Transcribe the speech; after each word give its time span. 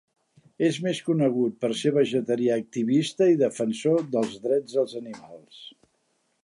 És 0.67 0.77
més 0.85 1.01
conegut 1.09 1.59
per 1.65 1.69
ser 1.81 1.91
vegetarià 1.97 2.57
activista 2.63 3.29
i 3.35 3.39
defensor 3.45 4.03
dels 4.17 4.35
drets 4.49 4.79
dels 4.79 4.99
animals. 5.03 5.61